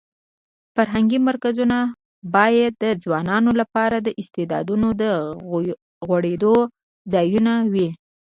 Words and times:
فرهنګي 0.75 1.19
مرکزونه 1.29 1.77
باید 2.35 2.71
د 2.83 2.85
ځوانانو 3.03 3.51
لپاره 3.61 3.97
د 4.01 4.07
استعدادونو 4.21 4.87
د 5.01 5.03
غوړېدو 6.07 6.55
ځایونه 7.13 7.53
وي. 7.73 7.89